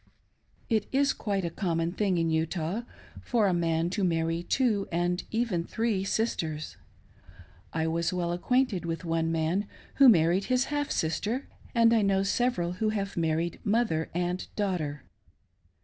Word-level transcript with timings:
It 0.67 0.87
is 0.91 1.13
quite 1.13 1.45
a 1.45 1.51
conynon 1.51 1.95
thing 1.95 2.17
in 2.17 2.31
Utah 2.31 2.81
for 3.21 3.45
a 3.47 3.53
man 3.53 3.91
to 3.91 4.03
marry 4.03 4.41
two 4.41 4.87
and 4.91 5.23
even 5.29 5.63
three 5.63 6.03
sisters. 6.03 6.75
I 7.71 7.85
was 7.85 8.11
well 8.11 8.31
acquainted 8.31 8.83
with 8.83 9.05
one 9.05 9.31
man 9.31 9.67
who 9.97 10.09
married 10.09 10.45
his 10.45 10.65
half 10.73 10.89
sister; 10.89 11.47
and 11.75 11.93
I 11.93 12.01
know 12.01 12.23
several 12.23 12.71
who 12.71 12.89
have 12.89 13.15
married 13.15 13.59
mother 13.63 14.09
and 14.15 14.47
daughter. 14.55 15.03